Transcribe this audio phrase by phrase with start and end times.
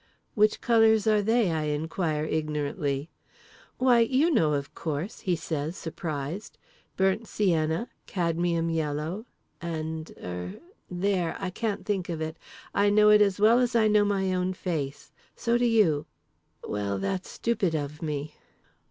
[0.33, 3.11] "Which colours are they?" I inquire ignorantly.
[3.77, 6.57] "Why, you know of course," he says surprised.
[6.97, 9.27] "Burnt sienna, cadmium yellow,
[9.61, 11.35] and—er—there!
[11.39, 12.37] I can't think of it.
[12.73, 15.11] I know it as well as I know my own face.
[15.35, 16.07] So do you.
[16.67, 18.33] Well, that's stupid of me."